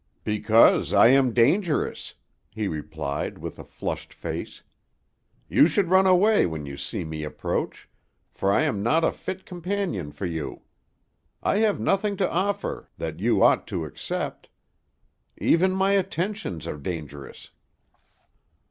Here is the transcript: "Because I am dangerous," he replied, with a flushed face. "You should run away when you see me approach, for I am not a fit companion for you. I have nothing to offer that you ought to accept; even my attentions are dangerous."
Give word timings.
"Because 0.23 0.93
I 0.93 1.09
am 1.09 1.31
dangerous," 1.31 2.15
he 2.49 2.67
replied, 2.67 3.37
with 3.37 3.59
a 3.59 3.63
flushed 3.63 4.15
face. 4.15 4.63
"You 5.47 5.67
should 5.67 5.91
run 5.91 6.07
away 6.07 6.47
when 6.47 6.65
you 6.65 6.75
see 6.75 7.03
me 7.03 7.23
approach, 7.23 7.87
for 8.31 8.51
I 8.51 8.63
am 8.63 8.81
not 8.81 9.03
a 9.03 9.11
fit 9.11 9.45
companion 9.45 10.11
for 10.11 10.25
you. 10.25 10.63
I 11.43 11.57
have 11.57 11.79
nothing 11.79 12.17
to 12.17 12.31
offer 12.31 12.89
that 12.97 13.19
you 13.19 13.43
ought 13.43 13.67
to 13.67 13.85
accept; 13.85 14.49
even 15.37 15.71
my 15.75 15.91
attentions 15.91 16.65
are 16.65 16.77
dangerous." 16.77 17.51